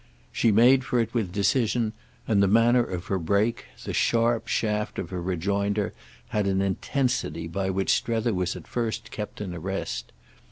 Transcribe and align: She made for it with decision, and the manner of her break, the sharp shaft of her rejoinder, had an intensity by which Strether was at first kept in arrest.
She 0.31 0.51
made 0.51 0.83
for 0.83 0.99
it 0.99 1.13
with 1.13 1.31
decision, 1.31 1.93
and 2.27 2.41
the 2.41 2.47
manner 2.47 2.83
of 2.83 3.05
her 3.05 3.19
break, 3.19 3.65
the 3.83 3.93
sharp 3.93 4.47
shaft 4.47 4.97
of 4.97 5.11
her 5.11 5.21
rejoinder, 5.21 5.93
had 6.29 6.47
an 6.47 6.59
intensity 6.59 7.47
by 7.47 7.69
which 7.69 7.93
Strether 7.93 8.33
was 8.33 8.55
at 8.55 8.65
first 8.67 9.11
kept 9.11 9.41
in 9.41 9.53
arrest. 9.53 10.11